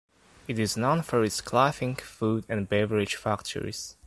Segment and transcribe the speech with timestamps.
[0.47, 3.97] It is known for its clothing, food and beverage factories.